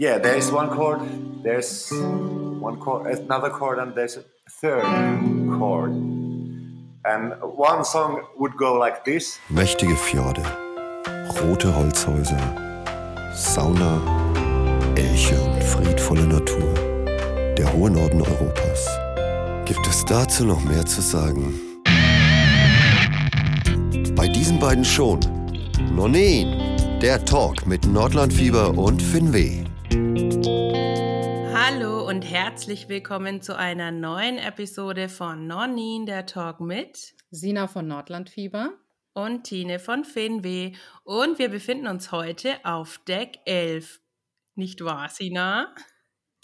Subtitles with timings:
[0.00, 1.00] yeah, there's one chord,
[1.42, 4.82] there's one chord, another chord, and there's a third
[5.58, 5.92] chord.
[7.04, 9.38] And one song would go like this.
[9.50, 10.42] Mächtige Fjorde,
[11.42, 12.40] rote Holzhäuser,
[13.34, 14.00] Sauna,
[14.96, 16.74] Elche und friedvolle Natur.
[17.58, 18.88] Der hohe Norden Europas.
[19.66, 21.54] Gibt es dazu noch mehr zu sagen?
[24.16, 25.20] Bei diesen beiden schon.
[25.94, 29.69] Nonin, der Talk mit Nordlandfieber und Finweh.
[32.50, 38.72] Herzlich willkommen zu einer neuen Episode von Nonin, der Talk mit Sina von Nordlandfieber
[39.12, 40.72] und Tine von Finweh.
[41.04, 44.00] Und wir befinden uns heute auf Deck 11.
[44.56, 45.72] Nicht wahr, Sina?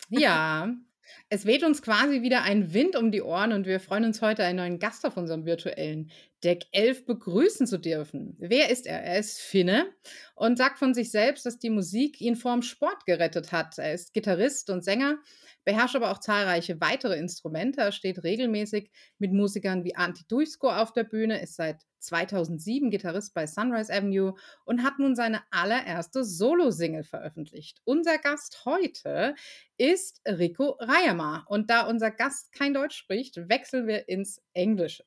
[0.08, 0.68] Ja,
[1.28, 4.44] es weht uns quasi wieder ein Wind um die Ohren und wir freuen uns heute,
[4.44, 6.12] einen neuen Gast auf unserem virtuellen
[6.46, 8.36] Deck 11 begrüßen zu dürfen.
[8.38, 9.02] Wer ist er?
[9.02, 9.92] Er ist Finne
[10.36, 13.78] und sagt von sich selbst, dass die Musik ihn vorm Sport gerettet hat.
[13.78, 15.18] Er ist Gitarrist und Sänger,
[15.64, 17.80] beherrscht aber auch zahlreiche weitere Instrumente.
[17.80, 23.34] Er steht regelmäßig mit Musikern wie Anti Duisko auf der Bühne, ist seit 2007 Gitarrist
[23.34, 27.80] bei Sunrise Avenue und hat nun seine allererste Solo-Single veröffentlicht.
[27.82, 29.34] Unser Gast heute
[29.78, 31.44] ist Rico Rayama.
[31.48, 35.02] Und da unser Gast kein Deutsch spricht, wechseln wir ins Englische.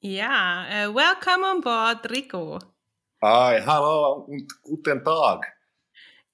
[0.00, 2.60] Ja, uh, welcome on board, Riku.
[3.20, 5.44] Hi, hello, und guten Tag.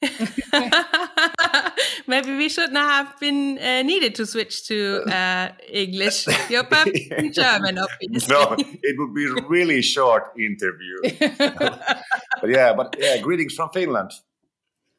[2.06, 6.26] Maybe we shouldn't have been uh, needed to switch to uh, English.
[6.50, 8.34] You're perfect in German, obviously.
[8.34, 11.00] No, it would be a really short interview.
[11.38, 14.10] but yeah, but yeah, greetings from Finland.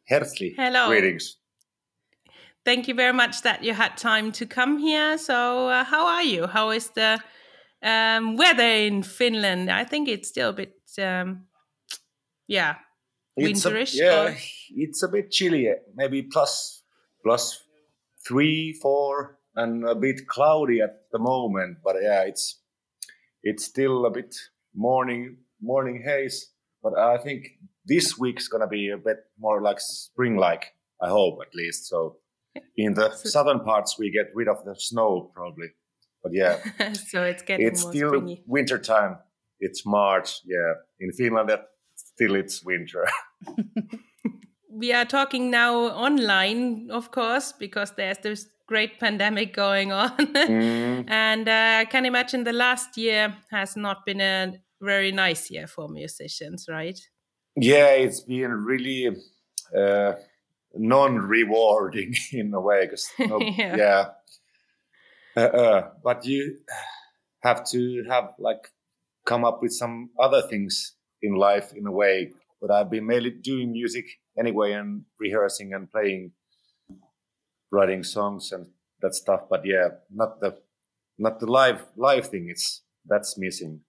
[0.09, 0.55] Herzlich.
[0.57, 0.87] Hello.
[0.87, 1.37] Greetings.
[2.63, 5.19] Thank you very much that you had time to come here.
[5.19, 6.47] So, uh, how are you?
[6.47, 7.19] How is the
[7.85, 9.69] um, weather in Finland?
[9.69, 11.47] I think it's still a bit, um,
[12.47, 12.75] yeah,
[13.37, 13.93] It's a- winterish.
[13.95, 14.37] yeah, or-
[14.75, 15.69] it's a bit chilly.
[15.95, 16.83] Maybe plus
[17.23, 17.63] plus
[18.27, 21.77] three, four, and a bit cloudy at the moment.
[21.83, 22.61] But yeah, it's
[23.43, 24.35] it's still a bit
[24.73, 26.51] morning morning haze.
[26.83, 27.47] But I think
[27.85, 30.73] this week's gonna be a bit more like spring-like.
[31.01, 31.87] I hope at least.
[31.87, 32.17] So
[32.77, 35.67] in the southern parts we get rid of the snow probably.
[36.25, 36.57] But yeah,
[36.93, 38.41] so it's getting it's still springy.
[38.47, 39.17] winter time.
[39.59, 40.41] It's March.
[40.43, 43.05] Yeah, in Finland, that still it's winter.
[44.69, 50.09] we are talking now online, of course, because there's this great pandemic going on.
[50.47, 51.05] Mm.
[51.09, 55.67] and uh, I can imagine the last year has not been a very nice year
[55.67, 56.99] for musicians, right?
[57.55, 59.15] Yeah, it's been really
[59.77, 60.13] uh,
[60.73, 62.87] non-rewarding in a way.
[62.87, 63.75] 'cause no- Yeah.
[63.77, 64.05] yeah.
[65.35, 66.57] Uh, uh, but you
[67.43, 68.71] have to have like
[69.25, 72.31] come up with some other things in life in a way.
[72.61, 74.05] But I've been mainly doing music
[74.39, 76.31] anyway and rehearsing and playing,
[77.71, 78.67] writing songs and
[79.01, 79.41] that stuff.
[79.49, 80.57] But yeah, not the
[81.17, 82.49] not the live live thing.
[82.49, 83.81] It's that's missing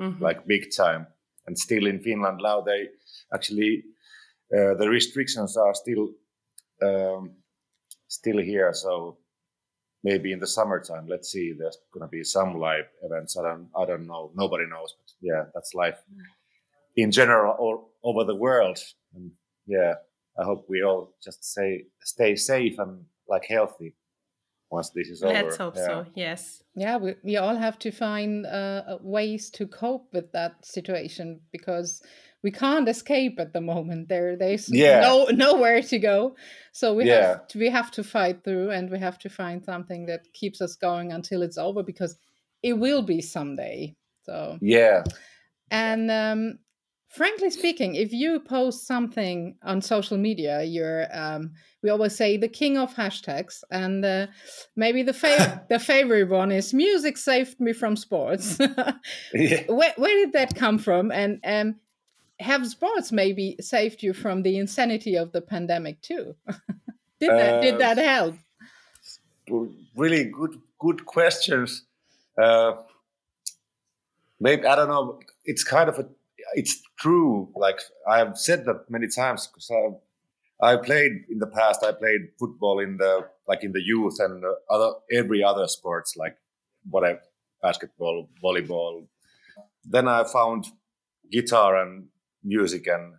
[0.00, 0.20] Mhm.
[0.20, 1.06] like big time.
[1.46, 2.88] And still in Finland now, they
[3.34, 3.84] actually
[4.56, 6.14] uh, the restrictions are still
[6.82, 7.36] um,
[8.08, 8.72] still here.
[8.72, 9.18] So
[10.04, 11.52] maybe in the summertime, let's see.
[11.52, 13.36] There's gonna be some live events.
[13.36, 14.30] I don't I don't know.
[14.34, 14.94] Nobody knows.
[14.98, 15.98] But yeah, that's life
[16.96, 18.78] in general all over the world.
[19.14, 19.30] And
[19.66, 19.94] yeah,
[20.38, 23.94] I hope we all just say stay safe and like healthy
[24.70, 25.42] once this is over.
[25.42, 25.86] Let's hope Yeah.
[25.86, 26.62] so, yes.
[26.74, 32.02] Yeah, we, we all have to find uh, ways to cope with that situation because
[32.42, 34.08] we can't escape at the moment.
[34.08, 35.00] There, there's Yeah.
[35.00, 36.36] no nowhere to go.
[36.72, 37.26] So we Yeah.
[37.28, 40.60] have to, we have to fight through, and we have to find something that keeps
[40.60, 42.16] us going until it's over because
[42.62, 43.94] it will be someday.
[44.24, 45.04] So Yeah.
[45.70, 46.58] and um,
[47.08, 52.48] frankly speaking, if you post something on social media, you're um, we always say the
[52.48, 54.26] king of hashtags, and uh,
[54.76, 58.58] maybe the fav- the favorite one is music saved me from sports.
[59.34, 59.62] yeah.
[59.68, 61.10] where, where did that come from?
[61.12, 61.76] And um,
[62.40, 66.34] have sports maybe saved you from the insanity of the pandemic too?
[67.20, 68.34] did that did Uh, that help?
[69.96, 71.86] really good good questions
[72.40, 72.72] uh
[74.40, 76.06] maybe i don't know it's kind of a
[76.54, 81.82] it's true like i've said that many times because i i played in the past
[81.84, 86.36] i played football in the like in the youth and other every other sports like
[86.90, 87.20] whatever
[87.62, 89.06] basketball volleyball
[89.84, 90.66] then i found
[91.32, 92.08] guitar and
[92.42, 93.14] music and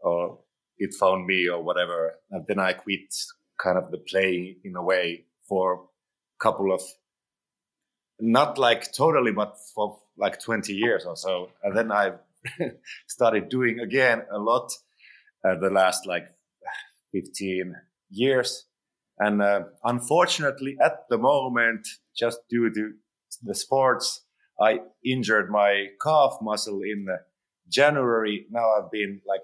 [0.00, 0.38] or
[0.78, 3.14] it found me or whatever and then i quit
[3.58, 6.82] kind of the playing in a way for a couple of
[8.20, 12.12] not like totally but for like 20 years or so and then i
[13.06, 14.70] started doing again a lot
[15.44, 16.28] uh, the last like
[17.12, 17.74] 15
[18.10, 18.66] years.
[19.18, 21.86] And uh, unfortunately, at the moment,
[22.16, 22.92] just due to
[23.42, 24.24] the sports,
[24.60, 27.16] I injured my calf muscle in uh,
[27.68, 28.46] January.
[28.50, 29.42] Now I've been like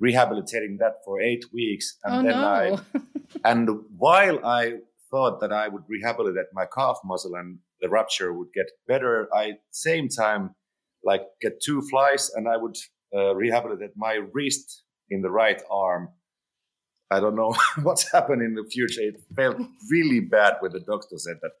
[0.00, 2.46] rehabilitating that for eight weeks, and oh, then no.
[2.46, 3.00] I
[3.52, 4.74] and while I
[5.10, 9.52] thought that I would rehabilitate my calf muscle and the rupture would get better, I
[9.70, 10.54] same time
[11.04, 12.76] like get two flies and I would
[13.14, 16.08] uh, rehabilitate my wrist in the right arm.
[17.10, 19.02] I don't know what's happened in the future.
[19.02, 19.58] It felt
[19.90, 21.52] really bad when the doctor said that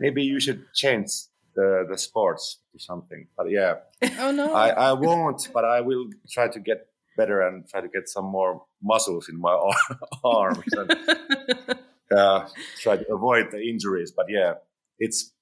[0.00, 1.10] maybe you should change
[1.54, 3.26] the, the sports or something.
[3.36, 3.76] But yeah,
[4.18, 4.54] oh no.
[4.54, 8.24] I, I won't, but I will try to get better and try to get some
[8.24, 11.78] more muscles in my ar- arms and
[12.16, 12.48] uh,
[12.80, 14.12] try to avoid the injuries.
[14.12, 14.54] But yeah,
[14.98, 15.32] it's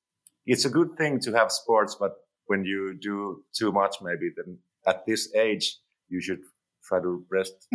[0.47, 2.13] it's a good thing to have sports, but
[2.47, 5.79] when you do too much, maybe then at this age
[6.09, 6.41] you should
[6.85, 7.69] try to rest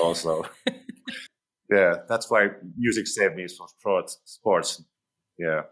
[0.00, 0.44] also.
[1.70, 4.20] yeah, that's why music saved me from sports.
[4.24, 4.82] Sports.
[5.38, 5.62] Yeah.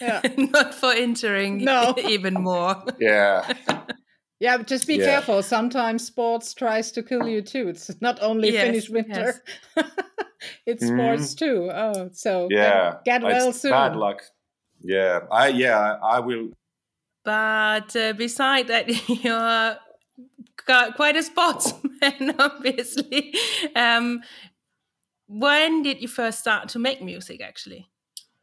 [0.00, 0.20] yeah.
[0.36, 1.94] Not for entering No.
[2.08, 2.82] even more.
[2.98, 3.52] Yeah.
[4.40, 5.04] Yeah, but just be Yeah.
[5.04, 5.40] careful.
[5.44, 7.68] Sometimes sports tries to kill you too.
[7.68, 9.40] It's not only Yes, Finnish winter.
[10.66, 11.70] it's sports too.
[11.72, 12.96] Oh, so Yeah.
[13.04, 13.70] get, well It's soon.
[13.70, 14.20] Bad luck.
[14.82, 15.20] Yeah.
[15.30, 16.50] I yeah, I, I will
[17.24, 19.76] But uh, beside that, you're
[20.96, 23.34] quite a sportsman, obviously.
[23.76, 24.22] Um,
[25.28, 27.40] when did you first start to make music?
[27.40, 27.91] Actually,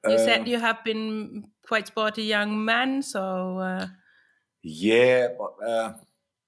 [0.08, 3.88] you said um, you have been quite sporty young man, so uh,
[4.64, 5.94] Yeah, but uh,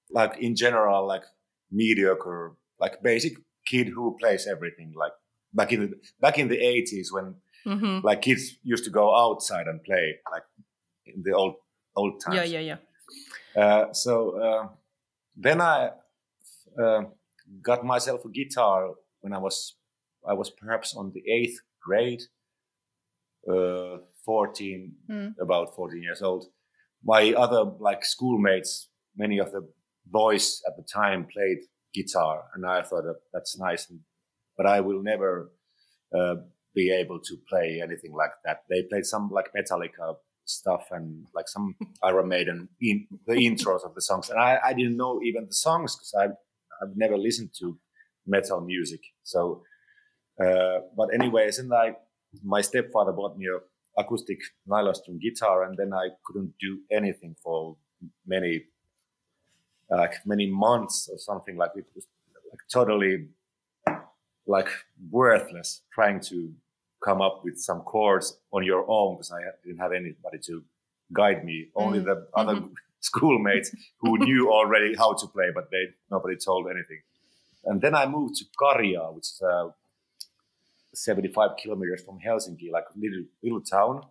[0.10, 1.24] like in general, like
[1.72, 3.34] mediocre, like basic
[3.66, 4.94] kid who plays everything.
[4.96, 5.14] Like
[5.54, 8.04] back in the back in the eighties when mhm.
[8.04, 10.44] like kids used to go outside and play, like
[11.06, 11.56] in the old
[11.96, 12.36] old times.
[12.36, 13.62] yeah, yeah, yeah.
[13.62, 14.68] Uh, so uh,
[15.36, 15.92] then I
[16.82, 17.04] uh,
[17.62, 19.76] got myself a guitar when I was
[20.28, 22.22] I was perhaps on the eighth grade,
[23.50, 25.30] uh, fourteen, Hmm.
[25.40, 26.46] about fourteen years old.
[27.04, 29.68] My other like schoolmates, many of the
[30.06, 31.60] boys at the time played
[31.94, 34.00] guitar, and I thought that that's nice, and,
[34.58, 35.52] but I will never
[36.18, 36.36] uh,
[36.76, 38.64] be able to play anything like that.
[38.70, 40.16] They played some like Metallica
[40.46, 44.74] stuff and like some Iron Maiden in the intros of the songs, and I, I
[44.74, 46.36] didn't know even the songs because I've
[46.82, 47.78] I've never listened to
[48.28, 49.02] metal music.
[49.24, 49.64] So,
[50.44, 51.96] uh, but anyways, and I
[52.44, 53.60] my stepfather bought me a
[54.02, 57.76] acoustic nylon string guitar, and then I couldn't do anything for
[58.26, 58.64] many
[59.90, 62.06] like many months or something like it was
[62.50, 63.28] like totally
[64.48, 64.70] like
[65.10, 66.54] worthless trying to
[67.04, 70.64] come up with some chords on your own because I didn't have anybody to
[71.14, 71.68] guide me.
[71.76, 72.06] Only Mm.
[72.06, 72.62] the other
[73.02, 77.02] schoolmates who knew already how to play, but they nobody told anything.
[77.66, 79.70] And then I moved to Karjaa, which is uh,
[80.94, 84.02] 75 kilometers from Helsinki, like a little little town.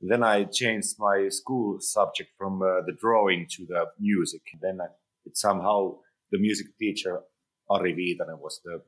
[0.00, 4.42] Then I changed my school subject from uh, the drawing to the music.
[4.60, 4.86] Then I,
[5.24, 5.96] it somehow
[6.30, 7.22] the music teacher
[7.70, 8.82] Ari Viitanen was the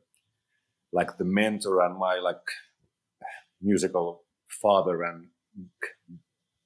[0.92, 2.46] like the mentor and my like
[3.60, 5.26] musical father and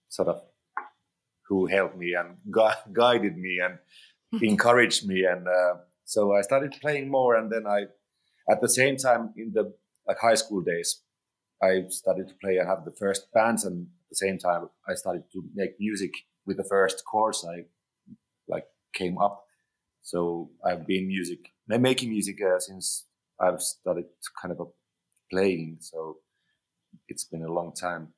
[0.08, 0.42] sort of
[1.48, 3.78] who helped me and gu- guided me and
[4.42, 5.74] encouraged me and uh,
[6.04, 7.84] so I started playing more and then I
[8.50, 9.72] at the same time in the
[10.06, 11.02] like high school days
[11.62, 14.94] I started to play and have the first bands and at the same time I
[14.94, 16.12] started to make music
[16.46, 17.64] with the first course I
[18.48, 19.44] like came up
[20.02, 23.06] so I've been music making music uh, since
[23.40, 24.06] I've started
[24.40, 24.68] kind of
[25.30, 26.18] playing so
[27.08, 28.08] it's been a long time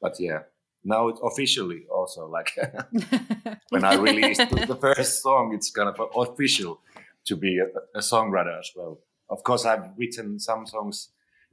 [0.00, 0.40] but yeah
[0.84, 2.56] now it's officially also like
[3.68, 6.80] when I released the the first song, it's kind of official
[7.26, 7.66] to be a,
[7.96, 8.98] a songwriter as well.
[9.32, 11.08] Of course, I've written some songs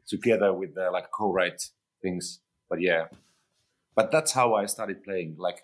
[0.05, 1.69] together with the like co-write
[2.01, 3.05] things, but yeah,
[3.95, 5.63] but that's how I started playing, like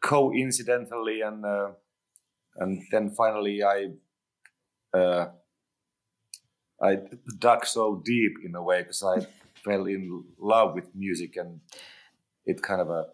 [0.00, 1.68] coincidentally, and uh,
[2.58, 3.78] and then finally I
[4.92, 5.28] uh,
[6.82, 6.98] I
[7.38, 9.26] dug so deep in a way because I
[9.64, 11.60] fell in love with music and
[12.44, 13.06] it kind of a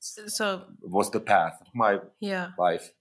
[0.00, 2.50] So was the path of my yeah.
[2.58, 2.92] life.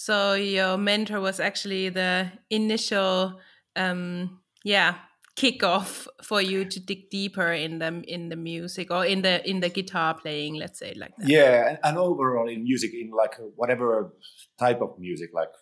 [0.00, 3.38] So your mentor was actually the initial,
[3.76, 4.94] um, yeah,
[5.36, 9.60] kickoff for you to dig deeper in the in the music or in the in
[9.60, 10.54] the guitar playing.
[10.54, 11.28] Let's say like that.
[11.28, 14.14] Yeah, and, overall in music, in like whatever
[14.58, 15.52] type of music, like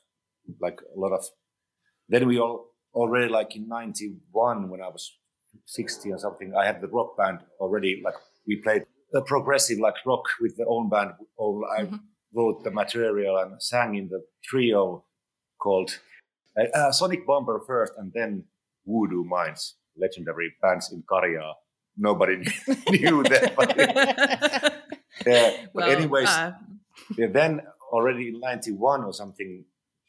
[0.60, 1.24] like a lot of.
[2.08, 5.18] Then we all already like in '91 when I was
[5.66, 8.00] 60 or something, I had the rock band already.
[8.04, 8.14] Like
[8.46, 11.10] we played the progressive like rock with the own band.
[11.36, 12.00] All I Mhm.
[12.34, 15.04] Wrote the material and sang in the trio
[15.58, 15.98] called
[16.58, 18.44] uh, uh, Sonic Bomber first, and then
[18.86, 21.52] Voodoo Minds, legendary bands in Korea.
[21.96, 22.36] Nobody
[22.90, 23.54] knew that.
[23.56, 24.68] But, yeah.
[25.24, 26.52] But Well, anyways, uh,
[27.16, 27.60] yeah, then
[27.92, 29.64] already in 91 or something,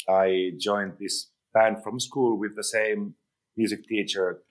[0.08, 3.16] I joined this band from school with the same
[3.58, 4.42] music teacher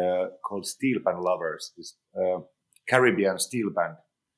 [0.00, 2.40] uh, called Steel Pan Lovers, this uh,
[2.88, 3.96] Caribbean steel band,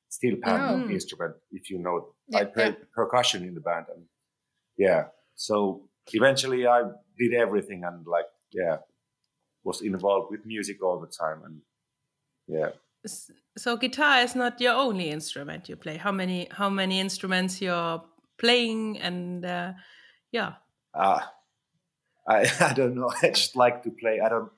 [0.09, 0.89] steel pan Oh.
[0.89, 2.12] instrument, if you know.
[2.27, 3.85] Yeah, I played percussion in the band.
[3.93, 4.05] And
[4.77, 6.83] yeah, so eventually I
[7.17, 8.77] did everything and like, yeah,
[9.63, 11.41] was involved with music all the time.
[11.45, 11.61] And
[12.47, 12.69] yeah,
[13.57, 15.97] so guitar is not your only instrument you play.
[15.97, 18.01] How many how many instruments you're
[18.37, 19.73] playing and uh,
[20.31, 20.53] yeah.
[20.93, 21.19] uh,
[22.27, 23.11] I, I don't know.
[23.21, 24.19] I just like to play.
[24.23, 24.51] I don't.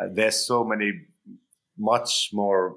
[0.00, 0.92] Uh, there's so many,
[1.78, 2.76] much more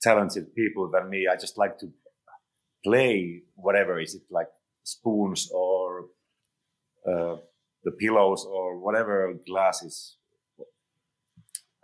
[0.00, 1.26] talented people than me.
[1.30, 1.92] I just like to
[2.84, 4.00] play whatever.
[4.00, 4.48] Is it like
[4.82, 6.06] spoons or
[7.06, 7.36] uh,
[7.84, 10.16] the pillows or whatever glasses?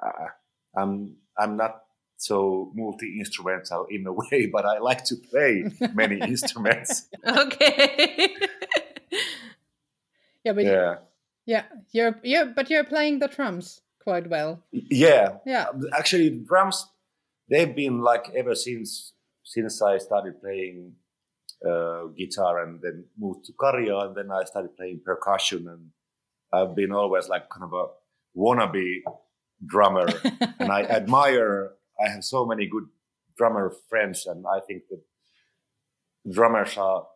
[0.02, 0.28] Uh,
[0.76, 1.82] I'm I'm not
[2.18, 7.08] so multi instrumental in a way, but I like to play many instruments.
[7.26, 8.34] Okay.
[10.44, 10.94] Yeah, but yeah.
[11.44, 14.62] Yeah, you're you're but you're playing the drums quite well.
[14.72, 15.38] yeah.
[15.44, 15.66] Yeah.
[15.92, 16.86] actually drums
[17.50, 19.12] they've been like ever since
[19.54, 20.92] since i started playing
[21.70, 25.66] uh, guitar and then moved to Karjaa and then i started playing percussion.
[25.72, 25.82] And
[26.52, 27.86] i've been always like kind of a
[28.36, 29.00] wannabe
[29.72, 30.06] drummer.
[30.60, 31.72] And i admire
[32.04, 32.88] i have so many good
[33.38, 35.02] drummer friends and i think that
[36.36, 37.06] drummers are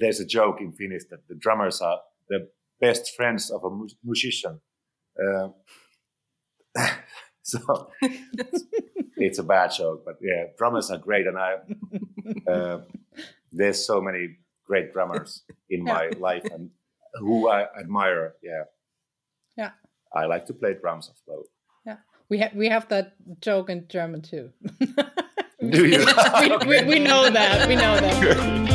[0.00, 2.48] there's a joke in finnish that the drummers are the
[2.80, 4.60] best friends of a mu- musician.
[5.22, 5.48] Uh,
[7.46, 7.90] so
[9.16, 11.54] it's a bad joke, but yeah, drummers are great, and I
[12.50, 12.80] uh,
[13.52, 14.36] there's so many
[14.66, 16.70] great drummers in my life and
[17.20, 18.34] who I admire.
[18.42, 18.64] Yeah,
[19.56, 19.70] Yeah.
[20.12, 21.44] I like to play drums as well.
[21.86, 21.98] Yeah,
[22.28, 24.50] we have we have that joke in German too.
[25.70, 26.04] Do you?
[26.40, 27.68] we, we, we know that.
[27.68, 28.65] We know that.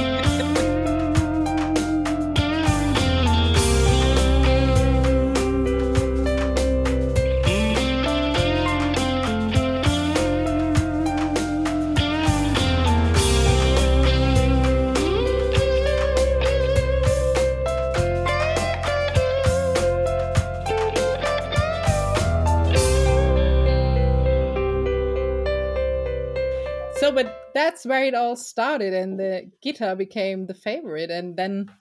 [27.61, 31.11] That's where it all started, and the guitar became the favorite.
[31.11, 31.71] And then,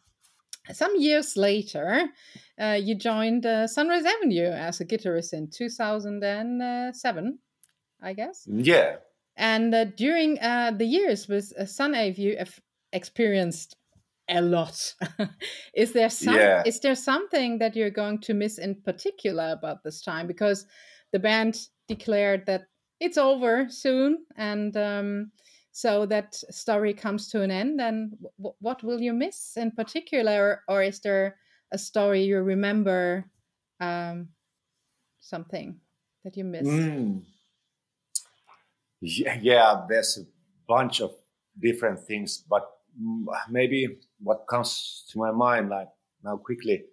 [0.72, 2.08] some years later,
[2.60, 7.38] uh, you joined uh, Sunrise Avenue as a guitarist in 2007,
[8.02, 8.46] I guess.
[8.46, 8.96] yeah,
[9.36, 12.60] And uh, during uh, the years with uh, Sun Ave, you have
[12.92, 13.76] experienced
[14.28, 14.94] a lot.
[15.74, 16.34] is there some?
[16.34, 16.62] Yeah.
[16.66, 20.26] Is there something that you're going to miss in particular about this time?
[20.26, 20.66] Because
[21.12, 22.66] the band declared that
[23.00, 25.32] it's over soon, and um,
[25.72, 27.80] so that story comes to an end.
[27.80, 31.36] And w- what will you miss in particular, or is there
[31.72, 33.30] a story you remember?
[33.80, 34.28] Um,
[35.20, 35.80] something
[36.24, 36.70] that you missed.
[36.70, 37.22] Mm.
[39.00, 39.86] yeah, yeah.
[39.88, 40.26] There's a
[40.66, 41.12] bunch of
[41.58, 42.68] different things, but
[43.48, 45.88] maybe what comes to my mind, like
[46.24, 46.84] now quickly,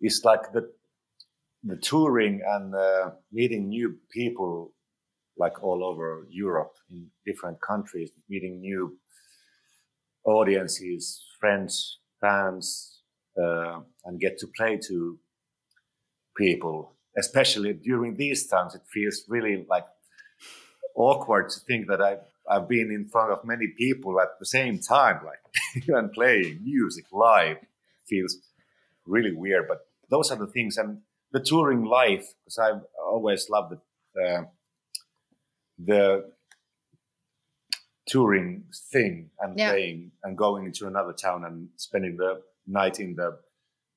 [0.00, 0.72] is like the
[1.66, 4.73] the touring and uh, meeting new people,
[5.36, 8.96] like all over Europe in different countries, meeting new
[10.24, 13.00] audiences, friends, fans,
[13.40, 15.18] uh, and get to play to
[16.36, 16.92] people.
[17.16, 19.86] Especially during these times, it feels really like
[20.96, 24.78] awkward to think that I've I've been in front of many people at the same
[24.78, 27.58] time, like and playing music live
[28.06, 28.36] feels
[29.06, 29.66] really weird.
[29.68, 30.98] But those are the things, and
[31.32, 33.74] the touring life because I've always loved
[34.14, 34.44] the uh,
[35.78, 36.32] the
[38.06, 39.70] touring thing and Yeah.
[39.70, 43.38] playing and going into another town and spending the night in the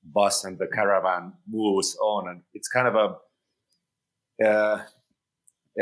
[0.04, 3.08] bus and the caravan moves on and it's kind of a
[4.46, 4.84] uh,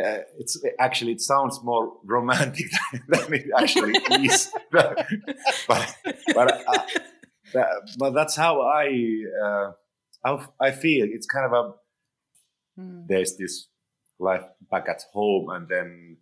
[0.04, 2.66] uh, it's actually it sounds more romantic
[3.08, 3.94] than it actually
[4.26, 5.06] is but
[5.68, 6.84] but uh,
[7.54, 8.88] that- but that's how I
[9.44, 9.72] uh,
[10.24, 11.74] how I feel it's kind of a
[12.78, 13.06] Hmm.
[13.08, 13.70] there's this
[14.20, 16.18] life back at home and then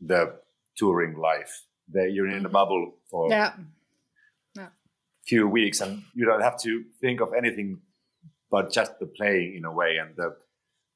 [0.00, 0.40] the
[0.76, 1.66] touring life.
[1.88, 2.52] There you're in a Mhm.
[2.52, 3.56] bubble for Yeah.
[5.26, 7.80] few weeks and you don't have to think of anything
[8.50, 10.36] but just the playing in a way and the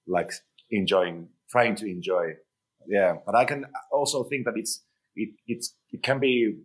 [0.07, 0.31] like
[0.71, 2.37] enjoying trying to enjoy.
[2.87, 3.17] Yeah.
[3.25, 4.85] But i can also think that it's
[5.17, 6.63] it it's it can be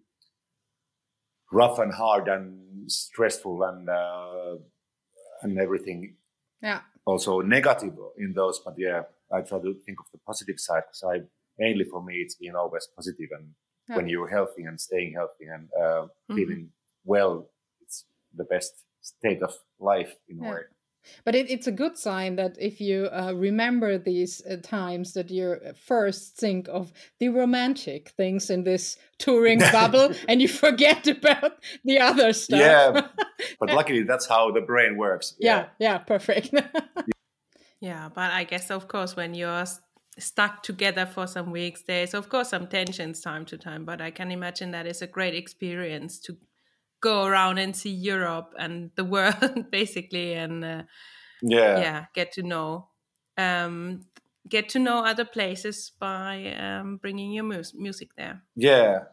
[1.51, 4.57] rough and hard and stressful and uh,
[5.41, 6.17] and everything
[6.63, 6.81] Yeah.
[7.05, 8.59] also negative in those.
[8.65, 9.01] But yeah,
[9.31, 11.15] I try to think of the positive side because I
[11.59, 13.47] mainly for me it's been always positive and
[13.89, 13.97] Yeah.
[13.97, 16.35] when you're healthy and staying healthy and uh, Mhm.
[16.37, 16.63] feeling
[17.03, 17.33] well,
[17.81, 20.51] it's the best state of life in a Yeah.
[20.53, 20.61] way.
[21.25, 25.29] But it, it's a good sign that if you uh, remember these uh, times, that
[25.29, 31.53] you first think of the romantic things in this touring bubble, and you forget about
[31.83, 32.59] the other stuff.
[32.59, 33.01] Yeah,
[33.59, 35.35] but luckily that's how the brain works.
[35.39, 36.53] yeah, yeah, perfect.
[37.83, 39.81] Yeah, but I guess of course when you're s-
[40.17, 43.83] stuck together for some weeks, there's of course some tensions time to time.
[43.83, 46.37] But I can imagine that is a great experience to
[47.03, 50.83] go around and see Europe and the world basically, and uh,
[51.41, 52.87] yeah, yeah, get to know
[53.37, 54.05] um,
[54.47, 58.41] get to know other places by um, bringing your mus- music there.
[58.55, 59.03] yeah.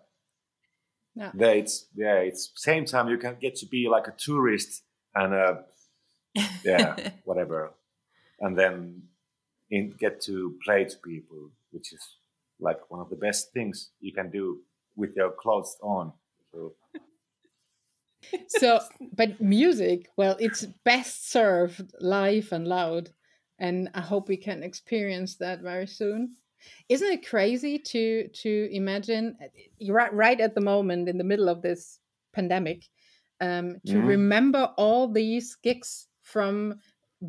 [1.17, 1.33] Yeah.
[1.35, 5.35] Yeah, it's yeah, it's same time you can get to be like a tourist and
[5.35, 5.55] uh,
[6.65, 6.95] yeah,
[7.25, 7.73] whatever,
[8.39, 9.03] and then
[9.71, 12.17] in, get to play to people, which is
[12.61, 14.61] like one of the best things you can do
[14.97, 16.13] with your clothes on.
[16.53, 16.75] So
[18.47, 23.11] so, but music, well, it's best served live and loud,
[23.59, 26.37] and I hope we can experience that very soon.
[26.89, 31.49] Isn't it crazy to to imagine uh, right, right at the moment in the middle
[31.49, 32.01] of this
[32.33, 32.85] pandemic
[33.41, 34.03] um, to Mhm.
[34.03, 36.81] remember all these gigs from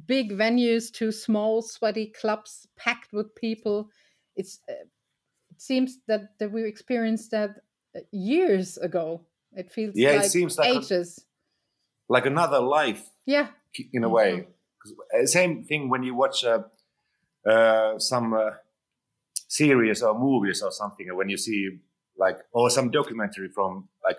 [0.05, 3.89] big venues to small sweaty clubs packed with people?
[4.35, 4.85] It's uh,
[5.51, 7.61] it seems that that we experienced that
[7.95, 9.27] uh, years ago.
[9.55, 11.25] It feels Yeah, it seems like a- ages.
[12.09, 13.47] like another life Yeah,
[13.93, 14.47] in a way.
[14.79, 16.63] 'Cause, uh, Same thing when you watch uh,
[17.47, 18.51] uh, some uh,
[19.47, 21.79] series or movies or something, and when you see
[22.17, 24.17] like or some documentary from like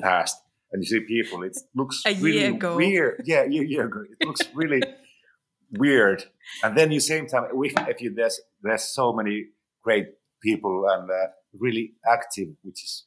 [0.00, 0.36] past,
[0.72, 2.76] and you see people, it looks A year really ago.
[2.76, 3.22] weird.
[3.24, 4.82] Yeah, a year, year ago, it looks really
[5.78, 6.24] weird.
[6.62, 9.46] And then you same time, if, if you there's there's so many
[9.82, 10.06] great
[10.42, 11.28] people and uh,
[11.58, 13.06] really active, which is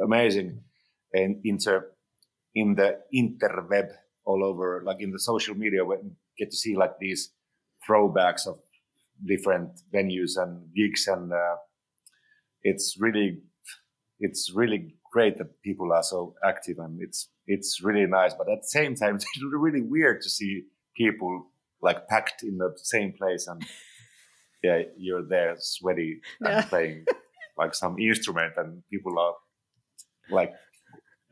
[0.00, 0.62] amazing,
[1.14, 1.90] and inter
[2.54, 3.88] in the interweb
[4.26, 7.32] all over, like in the social media, when you get to see like these
[7.88, 8.58] throwbacks of
[9.26, 11.56] different venues and gigs, and uh,
[12.62, 13.42] it's really,
[14.20, 18.34] it's really great that people are so active, and it's it's really nice.
[18.34, 20.64] But at the same time, it's really weird to see
[20.96, 21.50] people
[21.82, 23.62] like packed in the same place, and
[24.62, 26.62] yeah, you're there sweaty and Yeah.
[26.64, 27.04] playing
[27.58, 29.34] like some instrument, and people are
[30.30, 30.52] like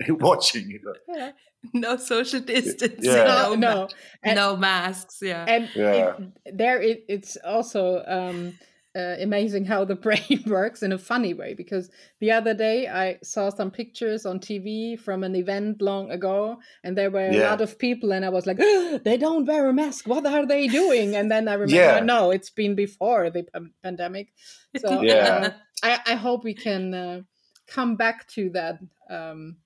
[0.08, 0.82] watching it.
[1.08, 1.32] yeah.
[1.74, 3.24] no social distancing, Yeah.
[3.24, 3.88] no, no, ma-
[4.24, 5.18] And, no masks.
[5.22, 5.44] Yeah.
[5.48, 6.14] and Yeah.
[6.44, 8.58] it, there it, it's also um,
[8.96, 11.88] uh, amazing how the brain works in a funny way because
[12.20, 16.96] the other day I saw some pictures on TV from an event long ago and
[16.98, 17.50] there were a Yeah.
[17.50, 18.58] lot of people and I was like
[19.04, 22.00] they don't wear a mask what are they doing and then I remember Yeah.
[22.00, 24.32] no it's been before the pan- pandemic
[24.76, 25.14] so Yeah.
[25.46, 25.50] uh,
[25.84, 27.20] I, I hope we can uh,
[27.66, 28.78] come back to that
[29.08, 29.56] um,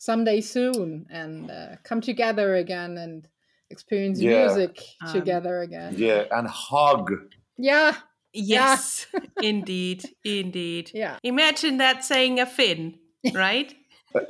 [0.00, 3.28] someday soon and uh, come together again and
[3.68, 4.46] experience Yeah.
[4.46, 5.94] music Um, together again.
[5.96, 7.12] Yeah, and hug.
[7.58, 7.94] Yeah,
[8.32, 9.06] Yes,
[9.42, 10.90] indeed, indeed.
[10.94, 11.18] yeah.
[11.22, 12.98] Imagine that saying a Finn,
[13.34, 13.74] right?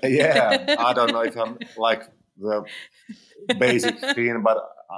[0.03, 2.03] yeah, I don't know if I'm like
[2.37, 2.65] the
[3.59, 4.57] basic Finn, but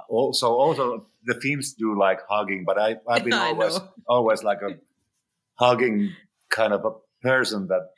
[0.08, 2.64] also also the Finns do like hugging.
[2.64, 3.88] But I I've been I always know.
[4.08, 4.78] always like a
[5.58, 6.14] hugging
[6.50, 7.90] kind of a person that,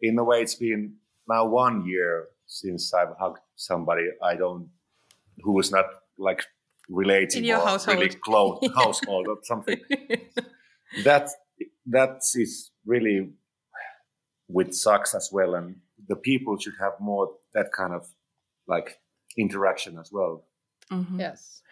[0.00, 0.96] in a way, it's been
[1.28, 4.68] now one year since I've hugged somebody I don't
[5.42, 5.86] who was not
[6.18, 6.44] like
[6.88, 7.98] related In your or household.
[7.98, 9.80] really close household or something.
[11.04, 11.28] that
[11.86, 13.30] that is really
[14.48, 15.76] with sucks as well and
[16.08, 18.06] the people should have more that kind of
[18.68, 18.98] like
[19.36, 20.44] interaction as well
[20.92, 21.18] Mhm.
[21.18, 21.62] Yes.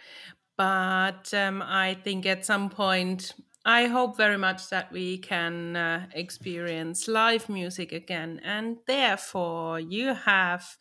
[0.56, 3.34] But um, I think at some point,
[3.64, 8.40] I hope very much that we can uh, experience live music again.
[8.44, 10.77] And therefore, you have,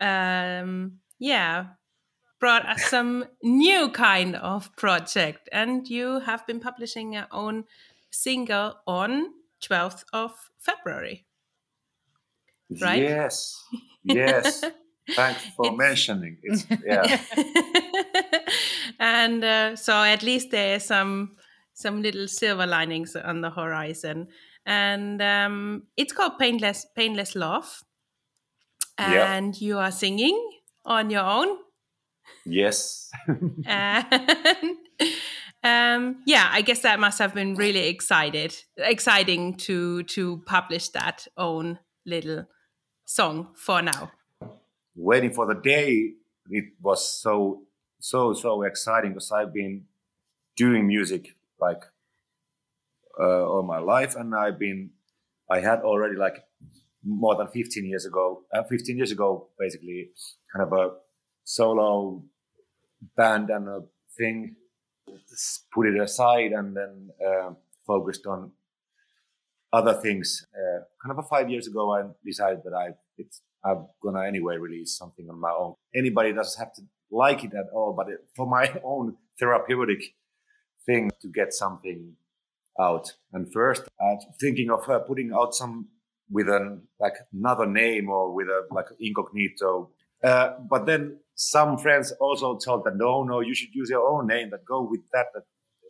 [0.00, 1.66] um, yeah,
[2.38, 5.48] brought us some new kind of project.
[5.52, 7.64] And you have been publishing your own
[8.10, 9.26] single on
[9.60, 11.26] 12th of February.
[12.80, 13.02] Right?
[13.02, 13.62] yes
[14.04, 14.64] yes
[15.14, 16.64] thanks for It's- mentioning it.
[16.86, 17.20] yeah
[18.98, 21.36] and uh, so at least there are some
[21.82, 24.28] some little silver linings on the horizon.
[24.64, 27.82] And um, it's called painless painless love.
[28.98, 29.34] Yeah.
[29.34, 30.38] and you are singing
[30.84, 31.58] on your own.
[32.44, 33.10] Yes.
[35.64, 40.88] And um, yeah i guess that must have been really excited exciting to to publish
[40.88, 42.46] that own little
[43.04, 44.10] song for now.
[44.94, 46.14] Waiting for the day
[46.50, 47.62] it was so
[48.00, 49.84] so so exciting because I've been
[50.56, 51.82] doing music like
[53.18, 54.90] uh, all my life, and I've been
[55.50, 56.38] I had already like
[57.04, 60.10] more than 15 years ago, uh, 15 years ago, basically,
[60.52, 60.84] kind of a
[61.44, 62.22] solo
[63.16, 63.80] band and a
[64.18, 64.56] thing.
[65.74, 67.50] Put it aside and then uh,
[67.86, 68.52] focused on
[69.72, 70.46] other things.
[70.54, 72.86] Uh, kind of a five years ago, I decided that I
[73.64, 75.74] I'm gonna anyway release something on my own.
[75.94, 80.02] Anybody doesn't have to like it at all, but it, for my own therapeutic
[80.86, 82.14] thing to get something
[82.80, 83.12] out.
[83.32, 85.88] And first, I'm thinking of uh, putting out some
[86.30, 89.90] with an like another name or with a like incognito.
[90.24, 94.26] Uh, but then some friends also told that no, no, you should use your own
[94.26, 94.50] name.
[94.50, 95.26] That go with that.
[95.34, 95.42] That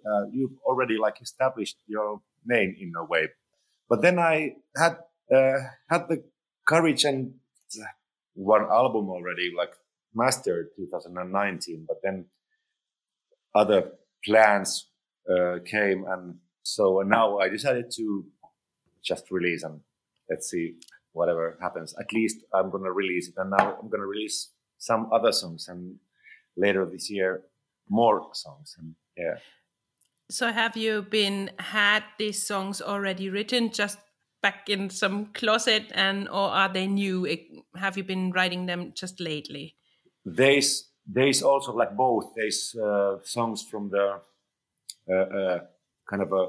[0.05, 3.29] uh, you've already like established your name in a way.
[3.89, 4.97] But then I had
[5.35, 6.25] uh, had the
[6.67, 7.35] courage and
[8.35, 9.73] one album already, like
[10.15, 11.85] mastered 2019.
[11.87, 12.27] But then
[13.55, 13.93] other
[14.25, 14.89] plans
[15.31, 18.25] uh, came, and so now I decided to
[19.05, 19.81] just release and
[20.31, 20.75] let's see
[21.13, 21.95] whatever happens.
[21.99, 25.97] At least I'm gonna release it, and now I'm gonna release some other songs, and
[26.57, 27.43] later this year
[27.89, 28.75] more songs.
[28.79, 29.37] And yeah.
[30.31, 33.99] So have you been had these songs already written just
[34.43, 37.27] back in some closet and or are they new
[37.77, 39.77] have you been writing them just lately
[40.25, 44.21] there's there's also like both there's uh, songs from the
[45.11, 45.59] uh, uh,
[46.09, 46.49] kind of a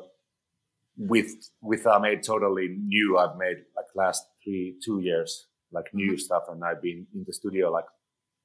[0.98, 6.12] with with I made totally new I've made like last three two years like new
[6.12, 6.20] mm-hmm.
[6.20, 7.88] stuff and I've been in the studio like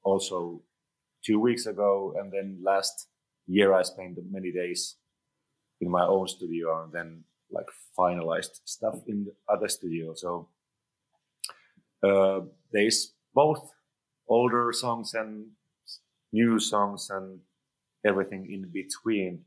[0.03, 0.61] also
[1.23, 3.07] two weeks ago and then last
[3.45, 4.95] year I spent many days
[5.81, 7.67] in my own studio and then like
[7.97, 10.13] finalized stuff in the other studio.
[10.13, 10.49] So
[12.03, 12.41] uh,
[12.71, 13.71] there's both
[14.27, 15.47] older songs and
[16.31, 17.39] new songs and
[18.05, 19.43] everything in between.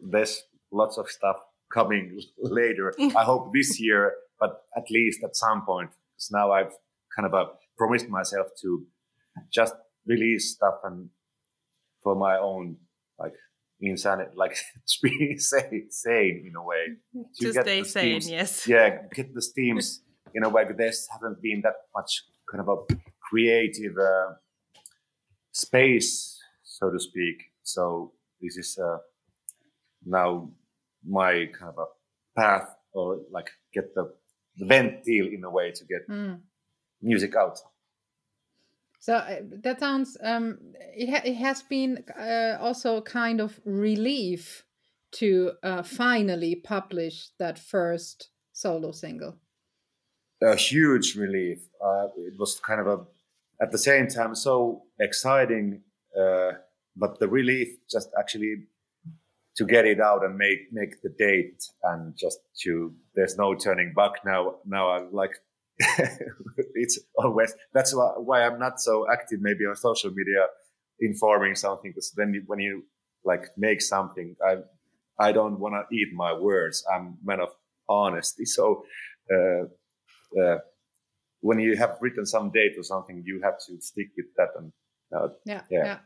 [0.00, 1.36] There's lots of stuff
[1.72, 2.92] coming later.
[3.16, 5.90] I hope this year, but at least at some point.
[5.90, 6.72] Because now I've
[7.14, 8.86] kind of uh, promised myself to
[9.52, 9.74] just
[10.06, 11.08] release stuff and
[12.02, 12.76] for my own
[13.18, 13.34] like
[13.80, 16.86] insane, like to be sane in a way.
[17.40, 18.66] To, to stay sane, yes.
[18.66, 20.02] Yeah, get the steams
[20.34, 20.64] in a way.
[20.76, 24.34] There hasn't been that much kind of a creative uh,
[25.66, 27.38] space, so to speak.
[27.62, 28.98] So this is uh,
[30.04, 30.50] now
[31.04, 31.88] my kind of a
[32.40, 34.04] path, or like get the,
[34.58, 36.38] the ventil in a way to get mm.
[37.00, 37.58] music out.
[38.98, 40.16] So uh, that sounds.
[40.22, 40.58] Um,
[40.96, 44.64] it, ha it has been uh, also kind of relief
[45.18, 49.34] to uh, finally publish that first solo single.
[50.42, 51.58] A huge relief.
[51.80, 52.98] Uh, it was kind of a,
[53.62, 55.82] at the same time, so exciting.
[56.18, 56.52] Uh,
[56.96, 58.56] but the relief just actually
[59.56, 63.92] to get it out and make make the date and just to there's no turning
[63.94, 64.56] back now.
[64.66, 65.36] Now I'm like
[66.74, 70.46] it's always that's why, I'm not so active maybe on social media
[71.00, 72.84] informing something because then when you
[73.24, 74.58] like make something I
[75.18, 77.48] I don't want to eat my words I'm man of
[77.88, 78.84] honesty so
[79.32, 79.64] uh,
[80.40, 80.58] uh,
[81.42, 84.72] when you have written some date or something you have to stick with that and
[85.14, 85.98] uh, yeah, yeah, yeah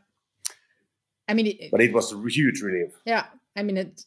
[1.29, 4.03] I mean it, but it was a huge relief yeah I mean it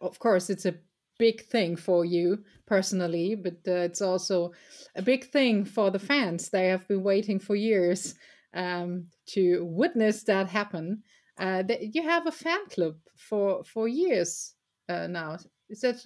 [0.00, 0.74] of course it's a
[1.18, 4.52] big thing for you personally, but uh, it's also
[4.94, 6.48] a big thing for the fans.
[6.48, 8.14] They have been waiting for years
[8.54, 11.02] um, to witness that happen.
[11.38, 14.54] Uh, that you have a fan club for for years
[14.88, 15.38] uh, now.
[15.68, 16.04] Is that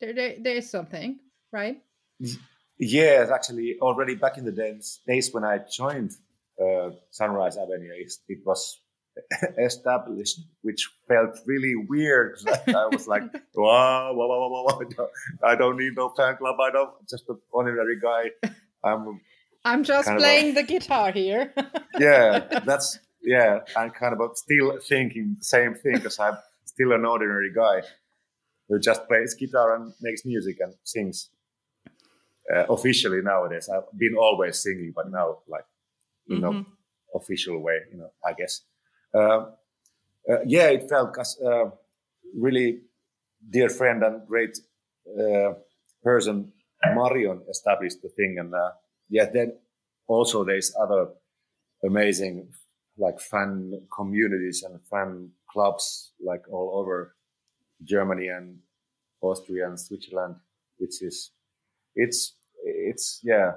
[0.00, 0.34] there, there?
[0.40, 1.18] There is something,
[1.52, 1.80] right?
[2.78, 6.12] Yes, actually, already back in the days, days when I joined
[6.60, 7.92] uh, Sunrise Avenue,
[8.28, 8.80] it was
[9.58, 12.38] established, which felt really weird.
[12.68, 13.22] I was like,
[13.54, 15.08] wow, wow, wow, wow, wow,
[15.42, 16.56] I don't need no fan club.
[16.60, 18.30] I don't, just an ordinary guy.
[18.84, 19.20] I'm.
[19.64, 21.52] I'm just playing a, the guitar here.
[21.98, 23.60] yeah, that's yeah.
[23.76, 27.82] I'm kind of still thinking the same thing because I'm still an ordinary guy
[28.68, 31.30] who just plays guitar and makes music and sings.
[32.54, 35.64] Uh, officially nowadays, I've been always singing, but now like
[36.26, 36.58] you mm-hmm.
[36.58, 36.66] know
[37.14, 38.62] official way, you know, I guess.
[39.14, 39.46] Uh,
[40.30, 41.70] uh, yeah, it felt a uh,
[42.36, 42.80] really
[43.48, 44.58] dear friend and great
[46.02, 46.52] person.
[46.84, 48.54] Marion established the thing, and
[49.08, 49.54] yeah, then
[50.06, 51.08] also there's other
[51.84, 52.48] amazing
[52.98, 57.14] like fan communities and fan clubs like all over
[57.82, 58.58] Germany and
[59.20, 60.36] Austria and Switzerland,
[60.78, 61.32] which is
[61.96, 63.52] it's it's yeah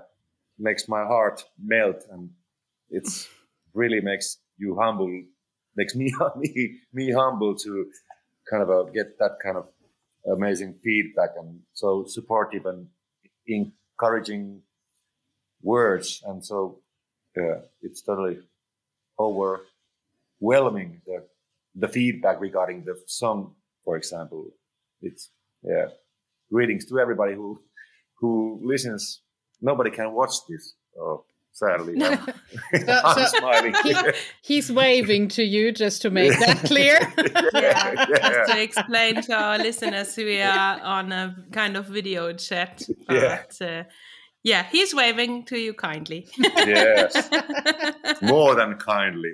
[0.58, 2.32] makes my heart melt and
[2.90, 3.28] it's
[3.74, 5.24] really makes you humble
[5.76, 7.88] makes me me me humble to
[8.50, 9.68] kind of uh, get that kind of
[10.32, 12.88] amazing feedback and so supportive and
[13.48, 14.62] encouraging
[15.62, 16.22] words.
[16.26, 16.80] And so
[17.36, 18.40] yeah it's totally
[19.20, 21.24] overwhelming the
[21.76, 24.48] the feedback regarding the song for example.
[25.02, 25.30] It's
[25.64, 25.88] yeah
[26.52, 27.62] greetings to everybody who
[28.20, 29.22] who listens
[29.62, 32.18] nobody can watch this oh sadly So-
[33.04, 33.96] I'm so smiling he-
[34.42, 37.00] he's waving to you just to make that clear.
[37.54, 38.32] Yeah, yeah.
[38.32, 42.84] Just to explain to our listeners, we are on a kind of video chat.
[43.10, 43.42] Yeah.
[43.60, 43.84] But, uh,
[44.44, 46.28] yeah, he's waving to you kindly.
[46.38, 47.30] yes
[48.22, 49.34] more than kindly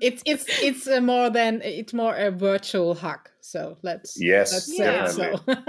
[0.00, 3.28] it's it's it's a more than it's more a virtual hug.
[3.40, 5.62] So let's yes let's say it definitely so.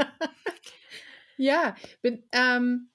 [1.38, 2.90] Yeah, but um,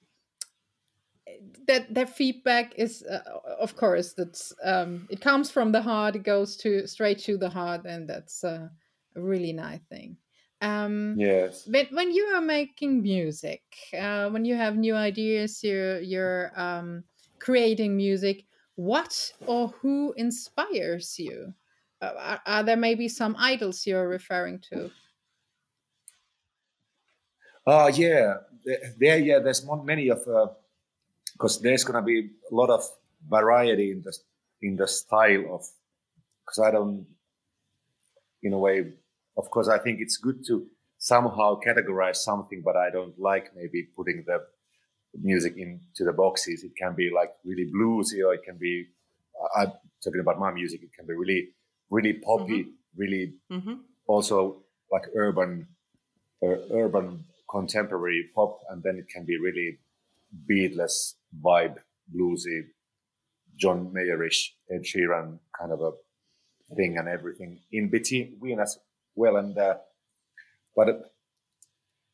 [1.67, 3.21] that that feedback is uh,
[3.59, 6.15] of course that's um, it comes from the heart.
[6.15, 8.69] It goes to straight to the heart, and that's uh,
[9.15, 10.17] a really nice thing.
[10.61, 13.61] Um, yes but when you are making music,
[13.97, 17.03] uh, when you have new ideas, you're you're um,
[17.39, 18.45] creating music.
[18.75, 21.53] What or who inspires you?
[22.01, 24.91] Uh, are, are there maybe some idols you're referring to?
[27.65, 28.37] Oh yeah,
[28.97, 29.19] There-.
[29.19, 30.21] Yeah, there's many of
[31.33, 32.83] because there's gonna be a lot of
[33.27, 34.13] variety in the
[34.61, 35.65] in the style of
[36.45, 37.05] because I don't,
[38.43, 38.93] in a way,
[39.37, 43.83] of course, I think it's good to somehow categorize something, but I don't like maybe
[43.95, 44.45] putting the
[45.21, 46.63] music into the boxes.
[46.63, 48.87] It can be like really bluesy, or it can be.
[49.55, 49.71] I'm
[50.03, 50.81] talking about my music.
[50.83, 51.49] It can be really,
[51.89, 53.73] really poppy, really hmm
[54.07, 55.67] also like urban
[56.43, 59.79] uh, urban contemporary pop and then it can be really
[60.49, 61.75] beatless vibe
[62.13, 62.61] bluesy
[63.57, 64.39] john mayerish
[64.73, 65.91] ed sheeran kind of a
[66.75, 68.77] thing and everything in between as
[69.15, 69.75] well and uh,
[70.75, 70.87] but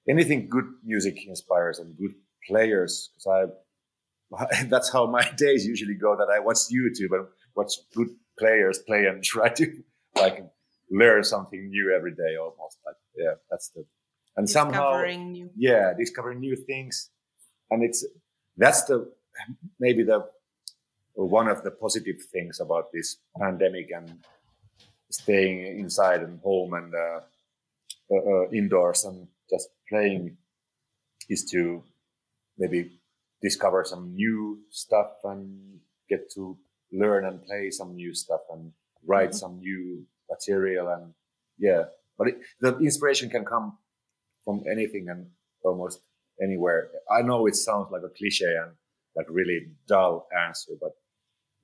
[0.10, 2.16] anything good music inspires and good
[2.48, 3.50] players because
[4.34, 8.80] i that's how my days usually go that i watch youtube and watch good players
[8.88, 9.66] play and try to
[10.16, 10.44] like
[10.90, 13.86] learn something new every day almost like yeah that's the
[14.38, 15.50] and somehow Discovering new.
[15.58, 17.10] yeah discovering new things
[17.72, 18.06] and it's
[18.58, 19.12] that's the
[19.80, 20.20] maybe the
[21.16, 24.08] one of the positive things about this pandemic and
[25.10, 27.20] staying inside and home and uh,
[28.12, 30.38] uh, uh, indoors and just playing
[31.30, 31.84] is to
[32.58, 33.00] maybe
[33.42, 36.58] discover some new stuff and get to
[36.92, 38.72] learn and play some new stuff and
[39.06, 39.40] write Mhm.
[39.44, 41.14] some new material and
[41.58, 41.84] yeah
[42.18, 43.78] but it, the inspiration can come
[44.48, 45.22] from anything and
[45.70, 46.00] almost
[46.48, 46.82] anywhere
[47.18, 48.72] i know it sounds like a cliche and
[49.18, 49.60] like really
[49.92, 50.14] dull
[50.48, 50.94] answer but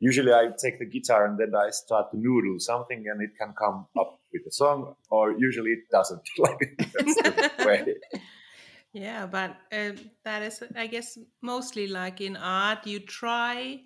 [0.09, 3.53] usually i take the guitar and then i start to noodle something and it can
[3.63, 6.61] come up with a song or usually it doesn't like
[6.93, 7.81] that's the way
[8.93, 9.93] Yeah, but uh,
[10.23, 13.81] that is, I guess, mostly like in art, you try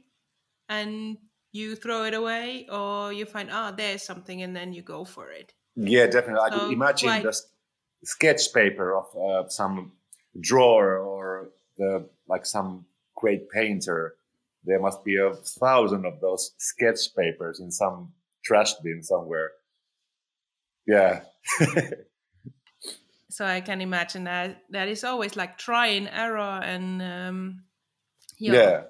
[0.67, 1.17] and
[1.53, 5.31] you throw it away, or you find, oh, there's something, and then you go for
[5.31, 5.53] it.
[5.77, 6.41] Yeah, definitely.
[6.41, 7.47] I So, could imagine quite- the s-
[8.03, 9.93] sketch paper of uh, some
[10.39, 14.15] drawer or the like some great painter.
[14.63, 19.51] There must be a thousand of those sketch papers in some trash bin somewhere.
[20.85, 21.21] Yeah,
[23.37, 27.63] So I can imagine that that is always like try and error, and um,
[28.39, 28.83] you yeah.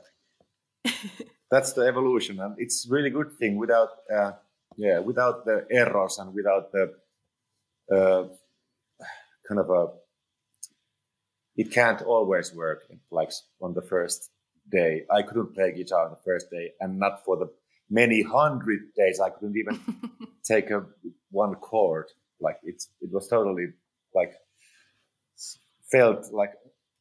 [1.51, 4.31] That's the evolution, and it's really good thing without, uh,
[4.77, 6.93] yeah, without the errors and without the
[7.91, 8.27] uh,
[9.47, 9.87] kind of a.
[11.55, 12.83] It can't always work.
[13.11, 13.31] Like
[13.61, 14.29] on the first
[14.71, 17.49] day, I couldn't play guitar on the first day, and not for the
[17.89, 19.19] many hundred days.
[19.19, 19.79] I couldn't even
[20.43, 20.85] take a
[21.31, 22.05] one chord.
[22.39, 23.67] Like it's it was totally
[24.13, 24.33] like
[25.91, 26.53] felt like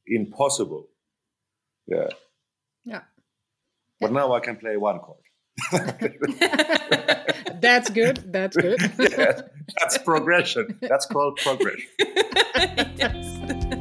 [0.07, 0.89] impossible.
[1.87, 2.09] Yeah.
[2.85, 3.03] Yeah.
[4.01, 5.23] But now I can play one chord.
[7.61, 8.33] That's good.
[8.33, 8.81] That's good.
[8.99, 9.43] yeah,
[9.79, 10.79] that's progression.
[10.81, 11.89] That's called progression.
[12.97, 13.76] yes.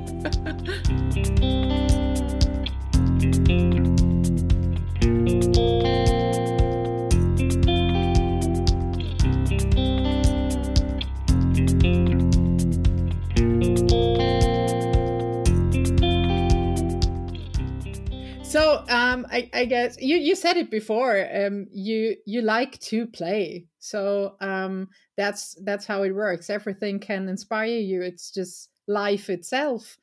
[19.31, 21.27] I, I guess you, you said it before.
[21.33, 26.49] Um, you you like to play, so um, that's that's how it works.
[26.49, 28.01] Everything can inspire you.
[28.01, 29.97] It's just life itself.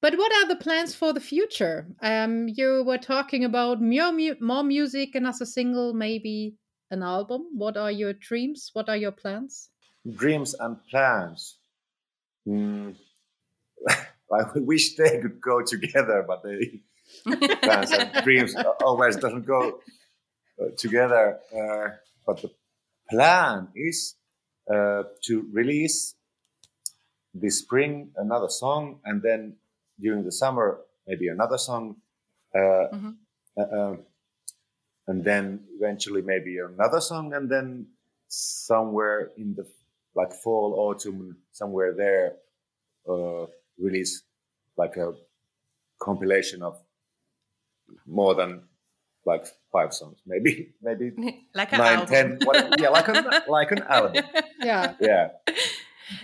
[0.00, 1.86] But what are the plans for the future?
[2.02, 6.56] Um, you were talking about more more music and as a single, maybe
[6.94, 7.48] an album?
[7.52, 8.70] What are your dreams?
[8.72, 9.70] What are your plans?
[10.16, 11.58] Dreams and plans.
[12.48, 12.96] Mm.
[13.90, 16.80] I wish they could go together, but they
[17.62, 19.80] plans and dreams always doesn't go
[20.60, 21.38] uh, together.
[21.54, 21.88] Uh,
[22.26, 22.50] but the
[23.10, 24.16] plan is
[24.72, 26.14] uh, to release
[27.34, 29.56] this spring another song, and then
[30.00, 31.96] during the summer maybe another song,
[32.54, 33.10] uh, mm-hmm.
[33.56, 33.98] Uh, um,
[35.06, 37.86] and then eventually maybe another song, and then
[38.28, 39.64] somewhere in the
[40.14, 42.34] like fall, autumn, somewhere there,
[43.08, 43.46] uh,
[43.78, 44.22] release
[44.76, 45.12] like a
[46.00, 46.80] compilation of
[48.06, 48.62] more than
[49.26, 51.12] like five songs, maybe maybe
[51.54, 52.14] like an nine, album.
[52.14, 54.24] ten, what, yeah, like an like an album.
[54.60, 55.28] Yeah, yeah.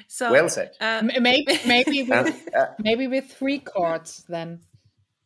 [0.09, 0.73] So well said.
[0.81, 4.61] Uh, maybe maybe with, uh, maybe with three chords then.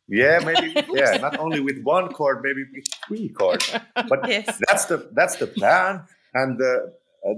[0.07, 0.75] Yeah, maybe.
[0.93, 3.73] yeah, not only with one chord, maybe with three chords.
[3.95, 4.61] But yes.
[4.67, 6.03] that's the that's the plan.
[6.33, 6.93] And the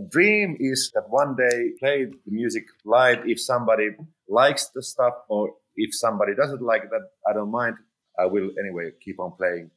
[0.10, 3.92] dream is that one day play the music live if somebody
[4.28, 7.76] likes the stuff or if somebody doesn't like that, I don't mind.
[8.20, 9.72] I will anyway keep on playing.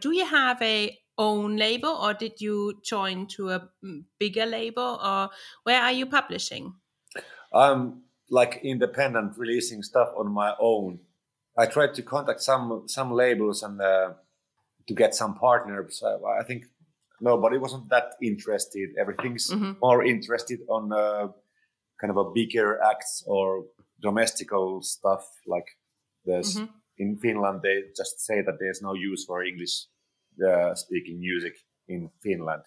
[0.00, 4.98] Do you have a own label or did you join to a mm, bigger label
[5.04, 5.28] or
[5.64, 6.72] where are you publishing?
[7.52, 11.00] I'm like independent releasing stuff on my own.
[11.58, 14.12] I tried to contact some some labels and uh,
[14.86, 16.02] to get some partners.
[16.02, 16.64] Uh, I think
[17.20, 18.90] nobody wasn't that interested.
[18.98, 19.72] Everything's mm-hmm.
[19.82, 21.28] more interested on uh,
[22.00, 23.66] kind of a bigger acts or
[24.00, 25.76] domestical stuff like
[26.24, 26.56] this.
[26.56, 26.72] Mm-hmm.
[27.00, 29.86] In Finland, they just say that there's no use for English
[30.48, 31.54] uh, speaking music
[31.88, 32.62] in Finland.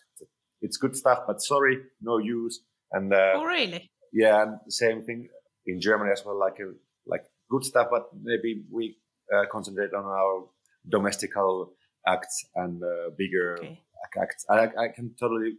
[0.62, 2.56] It's good stuff, but sorry, no use.
[2.92, 3.92] And uh, oh, really?
[4.12, 5.30] Yeah, and same thing
[5.66, 6.40] in Germany as well.
[6.40, 6.74] Like uh,
[7.06, 8.98] like good stuff, but maybe we
[9.34, 10.48] uh, concentrate on our
[10.90, 11.74] domestical
[12.08, 13.80] acts and uh, bigger okay.
[14.22, 14.46] acts.
[14.50, 15.58] I, I can totally,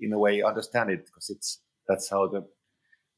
[0.00, 2.46] in a way, understand it because it's that's how the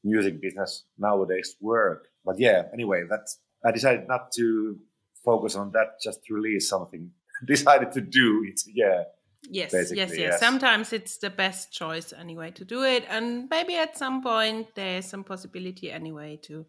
[0.03, 2.07] music business nowadays work.
[2.25, 4.77] But yeah, anyway, that's I decided not to
[5.23, 7.11] focus on that, just release something.
[7.45, 8.61] decided to do it.
[8.67, 9.03] Yeah.
[9.49, 10.39] Yes, yes, yes, yes.
[10.39, 15.05] Sometimes it's the best choice anyway to do it, and maybe at some point there's
[15.05, 16.65] some possibility anyway to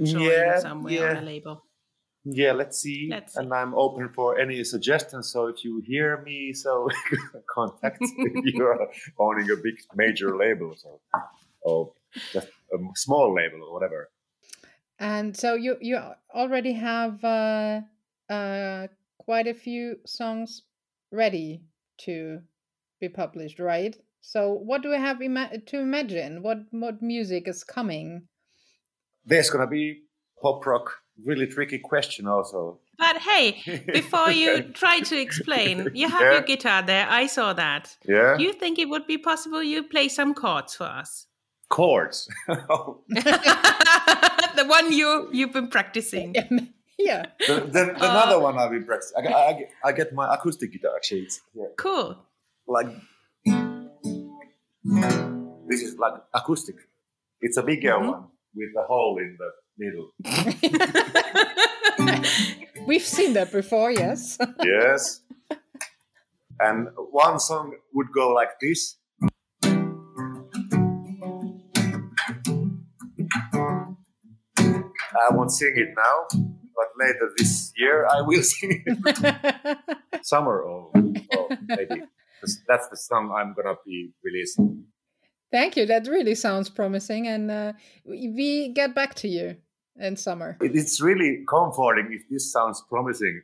[0.00, 1.10] join yeah, somewhere yeah.
[1.10, 1.64] on a label.
[2.24, 3.08] Yeah, let's see.
[3.10, 3.40] let's see.
[3.40, 5.32] And I'm open for any suggestions.
[5.32, 6.88] So if you hear me, so
[7.52, 11.00] contact if you are owning a big major label, so
[11.62, 11.92] or
[12.32, 14.10] just a small label or whatever.
[14.98, 15.98] And so you you
[16.34, 17.80] already have uh,
[18.30, 18.86] uh,
[19.18, 20.62] quite a few songs
[21.12, 21.62] ready
[21.98, 22.40] to
[23.00, 23.96] be published, right?
[24.20, 26.42] So what do we have ima to imagine?
[26.42, 28.28] What what music is coming?
[29.24, 30.02] There's gonna be
[30.40, 31.02] pop rock.
[31.24, 32.78] Really tricky question, also.
[32.98, 36.32] But hey, before you try to explain, you have yeah.
[36.32, 37.06] your guitar there.
[37.08, 37.96] I saw that.
[38.06, 38.36] Yeah.
[38.36, 41.26] You think it would be possible you play some chords for us?
[41.68, 42.28] Chords.
[42.46, 42.96] the
[44.66, 46.34] one you you've been practicing.
[46.98, 47.26] Yeah.
[47.46, 49.26] The, the, the uh, another one I've been practicing.
[49.26, 51.22] I, I, I, get my acoustic guitar actually.
[51.22, 51.70] It's here.
[51.76, 52.16] Cool.
[52.66, 52.88] Like
[55.66, 56.76] this is like acoustic.
[57.40, 58.08] It's a bigger mm-hmm.
[58.08, 58.24] one
[58.54, 60.10] with a hole in the middle.
[62.86, 64.38] We've seen that before, yes.
[64.62, 65.20] yes.
[66.58, 68.96] And one song would go like this.
[75.28, 76.42] I won't sing it now,
[76.74, 79.78] but later this year I will sing it.
[80.22, 80.90] Summer or,
[81.36, 82.02] or maybe.
[82.68, 84.84] That's the song I'm going to be releasing.
[85.50, 85.86] Thank you.
[85.86, 87.26] That really sounds promising.
[87.26, 87.72] And uh,
[88.04, 89.56] we get back to you
[89.98, 90.56] in summer.
[90.60, 93.42] It's really comforting if this sounds promising.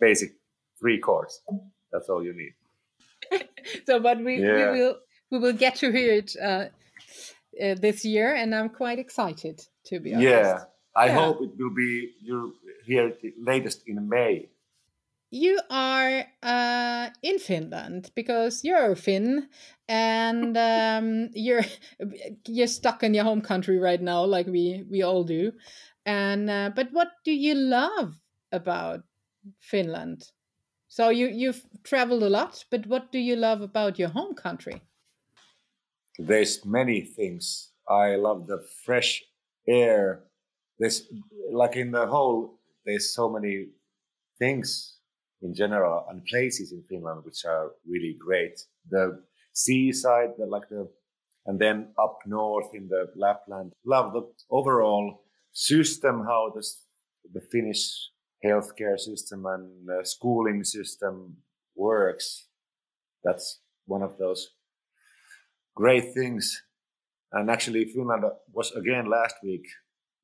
[0.00, 0.32] Basic
[0.80, 1.40] three chords.
[1.92, 3.46] That's all you need.
[3.86, 4.72] so, but we, yeah.
[4.72, 4.96] we will
[5.30, 6.66] we will get to hear it uh,
[7.60, 10.28] uh, this year, and I'm quite excited to be honest.
[10.28, 10.64] Yeah,
[10.96, 11.14] I yeah.
[11.14, 14.48] hope it will be you here latest in May.
[15.30, 19.48] You are uh, in Finland because you're a Finn,
[19.88, 21.64] and um, you're
[22.46, 25.52] you're stuck in your home country right now, like we we all do.
[26.04, 29.00] And uh, but what do you love about
[29.60, 30.32] Finland?
[30.88, 34.82] So you you've traveled a lot, but what do you love about your home country?
[36.26, 37.70] There's many things.
[37.88, 39.22] I love the fresh
[39.68, 40.24] air.
[40.78, 41.08] There's
[41.52, 43.68] like in the whole, there's so many
[44.38, 44.98] things
[45.42, 48.60] in general and places in Finland which are really great.
[48.88, 50.88] The seaside, the, like the,
[51.46, 53.72] and then up north in the Lapland.
[53.84, 56.64] Love the overall system, how the
[57.32, 58.10] the Finnish
[58.44, 61.36] healthcare system and uh, schooling system
[61.76, 62.48] works.
[63.24, 64.50] That's one of those
[65.74, 66.62] great things.
[67.32, 69.66] And actually, Finland was again last week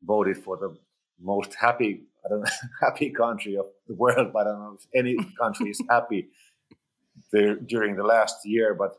[0.02, 0.76] voted for the
[1.20, 4.32] most happy, I don't know, happy country of the world.
[4.32, 6.28] But I don't know if any country is happy
[7.32, 8.74] there during the last year.
[8.74, 8.92] But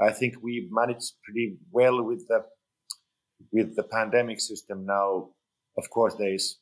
[0.00, 2.44] I think we managed pretty well with the
[3.52, 5.30] with the pandemic system now.
[5.76, 6.58] Of course, there is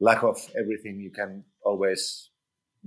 [0.00, 1.00] lack of everything.
[1.00, 2.30] You can always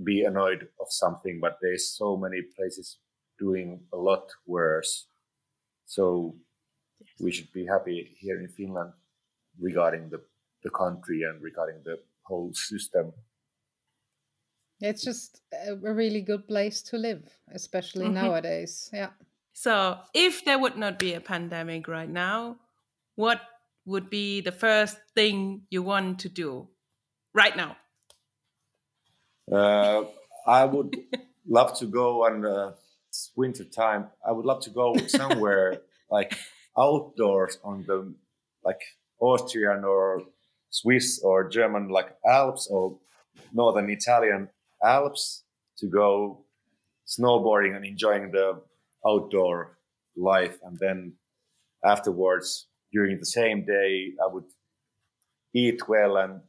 [0.02, 2.98] be annoyed of something, but there's so many places
[3.38, 5.06] doing a lot worse.
[5.86, 6.34] So
[7.20, 8.92] we should be happy here in Finland
[9.58, 10.20] regarding the,
[10.62, 13.12] the country and regarding the whole system.
[14.80, 17.22] It's just a really good place to live,
[17.52, 18.14] especially mm-hmm.
[18.14, 18.90] nowadays.
[18.92, 19.10] Yeah.
[19.54, 22.58] So, if there would not be a pandemic right now,
[23.14, 23.40] what
[23.86, 26.68] would be the first thing you want to do
[27.32, 27.76] right now?
[29.50, 30.04] Uh,
[30.46, 30.94] I would
[31.48, 32.72] love to go and uh,
[33.36, 34.08] winter time.
[34.26, 36.36] I would love to go somewhere like
[36.78, 38.14] outdoors on the
[38.64, 38.80] like
[39.20, 40.22] Austrian or
[40.70, 42.98] Swiss or German like Alps or
[43.52, 44.48] northern Italian
[44.82, 45.44] Alps
[45.78, 46.44] to go
[47.06, 48.60] snowboarding and enjoying the
[49.06, 49.78] outdoor
[50.16, 50.58] life.
[50.62, 51.14] And then
[51.84, 54.44] afterwards, during the same day, I would
[55.54, 56.40] eat well and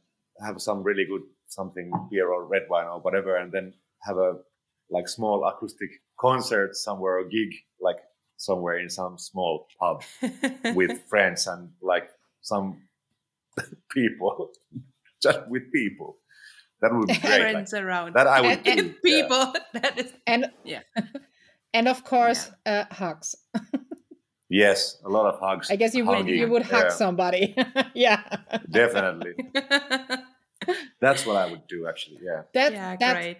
[0.44, 4.34] have some really good something beer or red wine or whatever, and then have a
[4.90, 7.98] like small acoustic concert somewhere, a gig like
[8.36, 10.02] somewhere in some small pub
[10.74, 12.08] with friends and like
[12.40, 12.82] some
[13.90, 14.50] people,
[15.22, 16.16] just with people.
[16.80, 17.40] That would be great.
[17.40, 18.14] Friends like, around.
[18.14, 18.80] That I would and.
[18.80, 19.52] And people.
[19.74, 19.80] Yeah.
[19.80, 20.82] That is and yeah.
[21.74, 22.86] And of course, yeah.
[22.90, 23.34] uh, hugs.
[24.48, 25.70] yes, a lot of hugs.
[25.70, 26.88] I guess you would you would hug yeah.
[26.90, 27.56] somebody.
[27.94, 28.22] yeah.
[28.70, 29.34] Definitely.
[31.00, 32.18] That's what I would do actually.
[32.22, 32.42] Yeah.
[32.54, 33.38] That, yeah, that, great.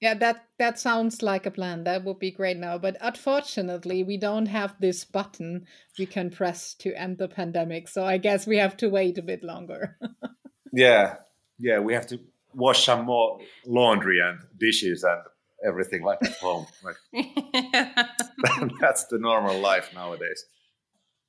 [0.00, 1.84] Yeah, that that sounds like a plan.
[1.84, 2.78] That would be great now.
[2.78, 5.66] But unfortunately, we don't have this button
[5.98, 7.88] we can press to end the pandemic.
[7.88, 9.96] So I guess we have to wait a bit longer.
[10.72, 11.16] yeah.
[11.58, 12.20] Yeah, we have to
[12.54, 15.20] wash some more laundry and dishes and
[15.66, 16.66] everything like at home.
[16.84, 16.96] Like,
[18.80, 20.44] that's the normal life nowadays.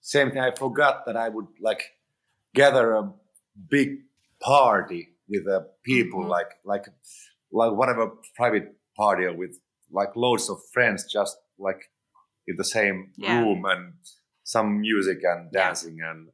[0.02, 0.40] Same thing.
[0.40, 1.92] I forgot that I would like
[2.54, 3.12] gather a
[3.70, 4.04] big
[4.40, 6.30] party with uh, people mm-hmm.
[6.30, 6.86] like like
[7.52, 9.58] like whatever private party with
[9.92, 11.82] like loads of friends just like
[12.48, 13.40] in the same yeah.
[13.40, 13.94] room and
[14.44, 16.12] some music and dancing yeah.
[16.12, 16.30] and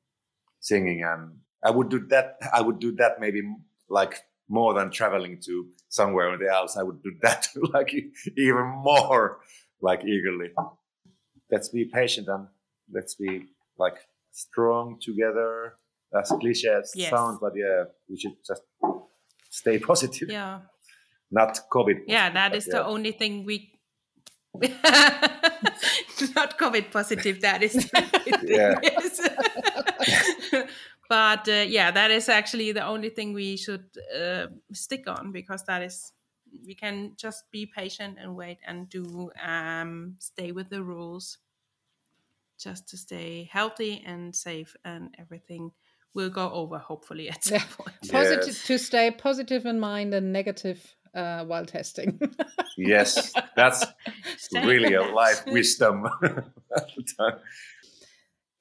[0.60, 3.42] singing and I would do that I would do that maybe
[3.90, 7.94] like more than traveling to somewhere Alps I would do that like
[8.38, 9.40] even more
[9.82, 10.52] like eagerly
[11.52, 12.48] let's be patient and
[12.92, 13.46] let's be
[13.78, 13.98] like
[14.32, 15.76] strong together
[16.18, 17.10] as cliche as yes.
[17.10, 18.62] sounds but yeah we should just
[19.50, 20.60] stay positive yeah
[21.32, 22.02] not COVID.
[22.08, 22.78] Yeah, that is yeah.
[22.80, 23.72] the only thing we.
[26.36, 27.42] not COVID positive.
[27.42, 27.92] That is.
[28.44, 28.80] yeah.
[31.10, 33.86] but uh, yeah, that is actually the only thing we should
[34.18, 36.14] uh, stick on because that is
[36.66, 41.40] we can just be patient and wait and do um, stay with the rules
[42.58, 45.72] just to stay healthy and safe and everything
[46.14, 47.66] will go over hopefully at some yeah.
[47.78, 47.98] point.
[48.10, 48.66] Positive yes.
[48.68, 52.20] to stay positive in mind and negative uh, while testing.
[52.78, 53.84] yes, that's
[54.54, 56.08] really a life wisdom.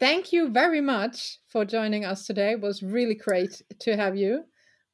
[0.00, 2.52] Thank you very much for joining us today.
[2.52, 4.44] It was really great to have you.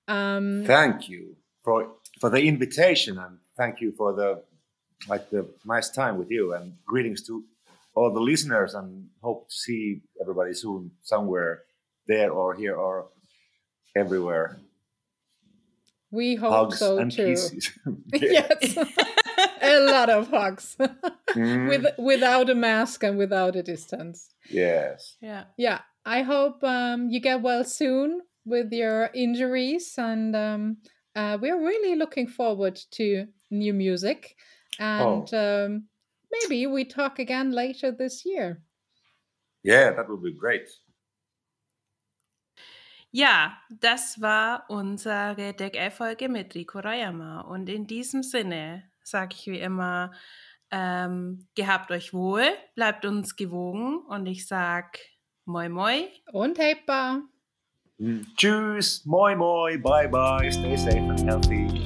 [0.09, 4.43] Um, thank you for for the invitation and thank you for the
[5.09, 7.45] like the nice time with you and greetings to
[7.95, 11.63] all the listeners and hope to see everybody soon somewhere
[12.07, 13.09] there or here or
[13.97, 14.59] everywhere.
[16.11, 17.37] We hope hugs so too.
[18.13, 18.77] yes,
[19.63, 20.77] a lot of hugs
[21.31, 21.69] mm.
[21.69, 24.29] with without a mask and without a distance.
[24.49, 25.17] Yes.
[25.21, 25.45] Yeah.
[25.57, 25.81] Yeah.
[26.05, 30.77] I hope um, you get well soon with your injuries, and um,
[31.15, 34.35] uh, we're really looking forward to new music,
[34.79, 35.67] and oh.
[35.67, 35.85] um,
[36.33, 38.63] maybe we talk again later this year.
[39.63, 40.71] Yeah, that would be great.
[43.13, 47.41] Ja, das war unsere Deck-Folge mit Rico Rayama.
[47.41, 50.13] Und in diesem Sinne sage ich wie immer,
[50.71, 52.45] ähm, gehabt euch wohl,
[52.77, 54.99] bleibt uns gewogen und ich sag
[55.45, 56.09] moi moi.
[56.31, 57.23] Und heippa.
[57.99, 61.80] Mm, tschüss, moi moi, bye bye, stay safe and healthy.